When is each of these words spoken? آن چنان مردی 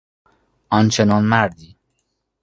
آن 0.69 0.89
چنان 0.89 1.23
مردی 1.23 1.77